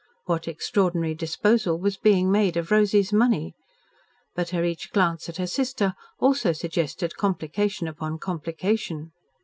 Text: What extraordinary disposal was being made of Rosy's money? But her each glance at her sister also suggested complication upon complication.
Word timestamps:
What 0.25 0.47
extraordinary 0.47 1.13
disposal 1.13 1.77
was 1.77 1.95
being 1.95 2.31
made 2.31 2.57
of 2.57 2.71
Rosy's 2.71 3.13
money? 3.13 3.53
But 4.33 4.49
her 4.49 4.63
each 4.63 4.89
glance 4.91 5.29
at 5.29 5.37
her 5.37 5.45
sister 5.45 5.93
also 6.17 6.53
suggested 6.53 7.17
complication 7.17 7.87
upon 7.87 8.17
complication. 8.17 9.11